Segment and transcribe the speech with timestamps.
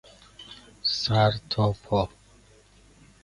[0.83, 2.07] سر تا پا